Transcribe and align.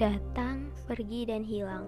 Datang, 0.00 0.72
pergi, 0.88 1.28
dan 1.28 1.44
hilang. 1.44 1.84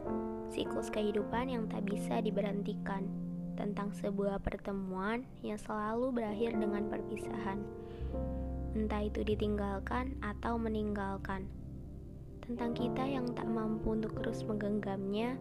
Siklus 0.53 0.93
kehidupan 0.93 1.49
yang 1.49 1.65
tak 1.65 1.89
bisa 1.89 2.21
diberhentikan. 2.21 3.09
Tentang 3.57 3.89
sebuah 3.97 4.37
pertemuan 4.45 5.25
yang 5.41 5.57
selalu 5.57 6.21
berakhir 6.21 6.53
dengan 6.61 6.93
perpisahan. 6.93 7.65
Entah 8.77 9.09
itu 9.09 9.25
ditinggalkan 9.25 10.21
atau 10.21 10.61
meninggalkan. 10.61 11.49
Tentang 12.45 12.77
kita 12.77 13.01
yang 13.01 13.33
tak 13.33 13.49
mampu 13.49 13.97
untuk 13.97 14.13
terus 14.21 14.45
menggenggamnya 14.45 15.41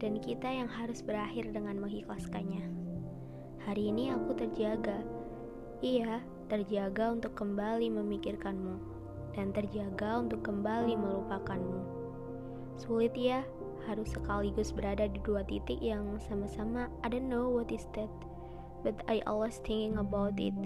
dan 0.00 0.24
kita 0.24 0.48
yang 0.48 0.72
harus 0.72 1.04
berakhir 1.04 1.52
dengan 1.52 1.84
mengikhlaskannya. 1.84 2.64
Hari 3.60 3.92
ini 3.92 4.08
aku 4.08 4.32
terjaga. 4.32 5.04
Iya, 5.84 6.24
terjaga 6.48 7.12
untuk 7.12 7.36
kembali 7.36 7.92
memikirkanmu 7.92 8.93
dan 9.34 9.50
terjaga 9.50 10.22
untuk 10.22 10.46
kembali 10.46 10.94
melupakanmu. 10.94 11.82
Sulit 12.78 13.14
ya, 13.14 13.46
harus 13.86 14.10
sekaligus 14.10 14.72
berada 14.72 15.04
di 15.06 15.20
dua 15.22 15.44
titik 15.44 15.78
yang 15.78 16.16
sama-sama 16.24 16.88
I 17.04 17.12
don't 17.12 17.28
know 17.28 17.46
what 17.52 17.68
is 17.68 17.84
that, 17.94 18.10
but 18.82 18.96
I 19.06 19.20
always 19.28 19.60
thinking 19.62 20.00
about 20.00 20.40
it. 20.40 20.56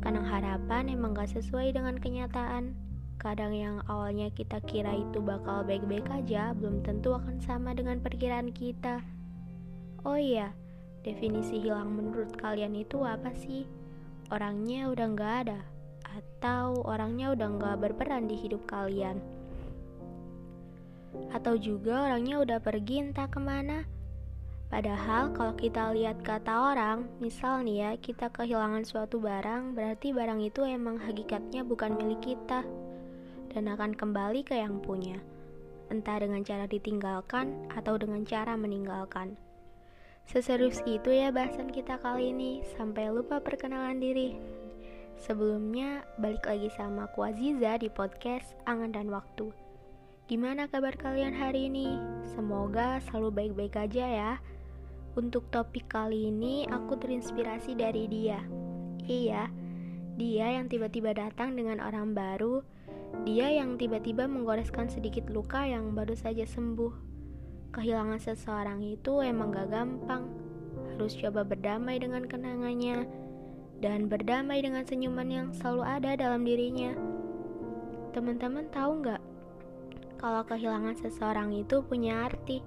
Kadang 0.00 0.22
harapan 0.22 0.92
emang 0.92 1.18
gak 1.18 1.34
sesuai 1.34 1.74
dengan 1.74 1.98
kenyataan. 1.98 2.78
Kadang 3.16 3.56
yang 3.56 3.82
awalnya 3.90 4.30
kita 4.30 4.60
kira 4.68 4.92
itu 4.92 5.18
bakal 5.18 5.64
baik-baik 5.66 6.06
aja, 6.12 6.54
belum 6.54 6.84
tentu 6.84 7.16
akan 7.16 7.42
sama 7.42 7.72
dengan 7.74 7.98
perkiraan 7.98 8.52
kita. 8.54 9.02
Oh 10.06 10.14
iya, 10.14 10.54
definisi 11.02 11.58
hilang 11.58 11.96
menurut 11.96 12.36
kalian 12.38 12.76
itu 12.76 13.02
apa 13.02 13.34
sih? 13.34 13.66
Orangnya 14.30 14.92
udah 14.92 15.06
gak 15.16 15.34
ada, 15.48 15.60
atau 16.16 16.80
orangnya 16.88 17.36
udah 17.36 17.48
gak 17.60 17.76
berperan 17.84 18.24
di 18.24 18.40
hidup 18.40 18.64
kalian 18.64 19.20
atau 21.32 21.60
juga 21.60 22.08
orangnya 22.08 22.40
udah 22.40 22.58
pergi 22.60 23.04
entah 23.04 23.28
ke 23.28 23.40
mana 23.40 23.84
Padahal 24.66 25.30
kalau 25.30 25.54
kita 25.54 25.94
lihat 25.94 26.26
kata 26.26 26.74
orang, 26.74 27.06
misal 27.22 27.62
nih 27.62 27.86
ya, 27.86 27.90
kita 28.02 28.26
kehilangan 28.34 28.82
suatu 28.82 29.22
barang, 29.22 29.78
berarti 29.78 30.10
barang 30.10 30.42
itu 30.42 30.66
emang 30.66 30.98
hakikatnya 30.98 31.62
bukan 31.62 31.94
milik 31.94 32.34
kita 32.34 32.66
dan 33.54 33.64
akan 33.70 33.94
kembali 33.94 34.42
ke 34.42 34.58
yang 34.58 34.82
punya. 34.82 35.22
Entah 35.86 36.18
dengan 36.18 36.42
cara 36.42 36.66
ditinggalkan 36.66 37.70
atau 37.78 37.94
dengan 37.94 38.26
cara 38.26 38.58
meninggalkan. 38.58 39.38
Seserius 40.26 40.82
itu 40.82 41.14
ya 41.14 41.30
bahasan 41.30 41.70
kita 41.70 42.02
kali 42.02 42.34
ini, 42.34 42.66
sampai 42.74 43.14
lupa 43.14 43.38
perkenalan 43.38 44.02
diri. 44.02 44.34
Sebelumnya, 45.16 46.04
balik 46.20 46.44
lagi 46.44 46.68
sama 46.76 47.08
aku 47.08 47.24
Aziza 47.24 47.80
di 47.80 47.88
podcast 47.88 48.52
Angan 48.68 48.92
dan 48.92 49.08
Waktu. 49.08 49.48
Gimana 50.28 50.68
kabar 50.68 50.92
kalian 50.92 51.32
hari 51.32 51.72
ini? 51.72 51.96
Semoga 52.36 53.00
selalu 53.08 53.32
baik-baik 53.32 53.80
aja 53.80 54.04
ya. 54.04 54.32
Untuk 55.16 55.48
topik 55.48 55.88
kali 55.88 56.28
ini, 56.28 56.68
aku 56.68 57.00
terinspirasi 57.00 57.72
dari 57.80 58.04
dia. 58.12 58.44
Iya, 59.08 59.48
dia 60.20 60.46
yang 60.52 60.68
tiba-tiba 60.68 61.16
datang 61.16 61.56
dengan 61.56 61.80
orang 61.80 62.12
baru, 62.12 62.60
dia 63.24 63.48
yang 63.48 63.80
tiba-tiba 63.80 64.28
menggoreskan 64.28 64.92
sedikit 64.92 65.32
luka 65.32 65.64
yang 65.64 65.96
baru 65.96 66.12
saja 66.12 66.44
sembuh. 66.44 66.92
Kehilangan 67.72 68.20
seseorang 68.20 68.84
itu 68.84 69.24
emang 69.24 69.48
gak 69.48 69.72
gampang. 69.72 70.28
Harus 70.92 71.16
coba 71.16 71.40
berdamai 71.40 71.96
dengan 71.96 72.28
kenangannya 72.28 73.25
dan 73.80 74.08
berdamai 74.08 74.64
dengan 74.64 74.84
senyuman 74.84 75.28
yang 75.28 75.48
selalu 75.52 75.82
ada 75.84 76.10
dalam 76.16 76.42
dirinya. 76.42 76.96
Teman-teman 78.16 78.68
tahu 78.72 79.04
nggak 79.04 79.22
kalau 80.16 80.42
kehilangan 80.48 80.96
seseorang 80.96 81.52
itu 81.52 81.84
punya 81.84 82.24
arti, 82.24 82.64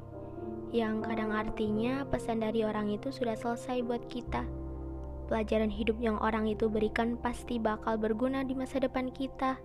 yang 0.69 1.01
kadang 1.01 1.33
artinya 1.33 2.05
pesan 2.05 2.45
dari 2.45 2.61
orang 2.61 2.93
itu 2.93 3.09
sudah 3.09 3.33
selesai 3.33 3.81
buat 3.81 4.05
kita. 4.05 4.45
Pelajaran 5.25 5.69
hidup 5.69 5.97
yang 5.97 6.17
orang 6.21 6.45
itu 6.45 6.69
berikan 6.69 7.17
pasti 7.17 7.57
bakal 7.57 7.97
berguna 7.97 8.45
di 8.45 8.53
masa 8.53 8.81
depan 8.81 9.09
kita. 9.09 9.57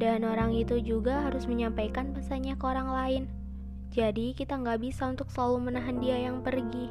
Dan 0.00 0.24
orang 0.24 0.56
itu 0.56 0.80
juga 0.80 1.28
harus 1.28 1.44
menyampaikan 1.44 2.16
pesannya 2.16 2.56
ke 2.56 2.64
orang 2.64 2.88
lain. 2.88 3.24
Jadi 3.92 4.32
kita 4.32 4.56
nggak 4.56 4.80
bisa 4.80 5.08
untuk 5.08 5.28
selalu 5.28 5.72
menahan 5.72 6.00
dia 6.00 6.16
yang 6.16 6.40
pergi. 6.40 6.88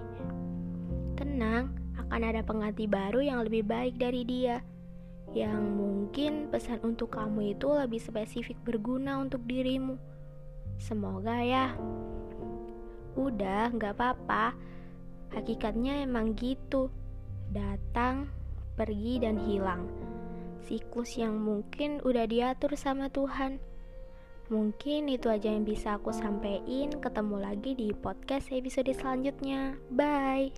Akan 2.20 2.36
ada 2.36 2.44
pengganti 2.44 2.84
baru 2.84 3.24
yang 3.24 3.48
lebih 3.48 3.64
baik 3.64 3.96
dari 3.96 4.28
dia. 4.28 4.60
Yang 5.32 5.64
mungkin 5.72 6.52
pesan 6.52 6.84
untuk 6.84 7.16
kamu 7.16 7.56
itu 7.56 7.72
lebih 7.72 7.96
spesifik 7.96 8.60
berguna 8.68 9.24
untuk 9.24 9.40
dirimu. 9.48 9.96
Semoga 10.76 11.40
ya. 11.40 11.72
Udah, 13.16 13.72
gak 13.72 13.96
apa-apa. 13.96 14.52
Hakikatnya 15.32 16.04
emang 16.04 16.36
gitu. 16.36 16.92
Datang, 17.56 18.28
pergi, 18.76 19.24
dan 19.24 19.40
hilang. 19.40 19.88
Siklus 20.68 21.16
yang 21.16 21.40
mungkin 21.40 22.04
udah 22.04 22.28
diatur 22.28 22.76
sama 22.76 23.08
Tuhan. 23.08 23.64
Mungkin 24.52 25.08
itu 25.08 25.32
aja 25.32 25.56
yang 25.56 25.64
bisa 25.64 25.96
aku 25.96 26.12
sampaikan. 26.12 27.00
Ketemu 27.00 27.36
lagi 27.40 27.80
di 27.80 27.96
podcast 27.96 28.52
episode 28.52 28.92
selanjutnya. 28.92 29.80
Bye. 29.88 30.52